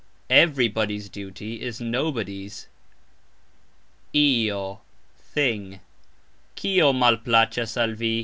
[0.31, 2.65] Everybody's" duty is "nobody's."
[4.15, 4.81] "io",
[5.15, 5.79] thing.
[6.55, 8.19] "Kio" malplacxas al vi?